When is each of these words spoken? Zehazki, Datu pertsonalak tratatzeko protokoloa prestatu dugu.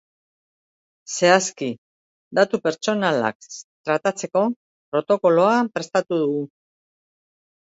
Zehazki, 1.15 1.67
Datu 2.39 2.59
pertsonalak 2.67 3.37
tratatzeko 3.51 4.45
protokoloa 4.97 5.55
prestatu 5.77 6.21
dugu. 6.25 6.43